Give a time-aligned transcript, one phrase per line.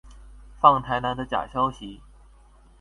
[0.59, 2.01] 放台南的假消息